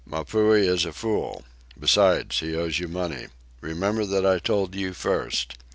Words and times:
Mapuhi 0.03 0.67
is 0.67 0.83
a 0.83 0.93
fool. 0.93 1.43
Besides, 1.79 2.39
he 2.39 2.55
owes 2.55 2.79
you 2.79 2.87
money. 2.87 3.27
Remember 3.61 4.03
that 4.03 4.25
I 4.25 4.39
told 4.39 4.73
you 4.73 4.93
first. 4.95 5.57